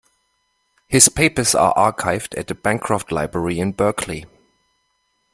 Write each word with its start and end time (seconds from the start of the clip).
His 0.87 1.09
papers 1.09 1.53
are 1.53 1.75
archived 1.75 2.35
at 2.35 2.47
the 2.47 2.55
Bancroft 2.55 3.11
Library 3.11 3.59
in 3.59 3.71
Berkeley. 3.73 4.25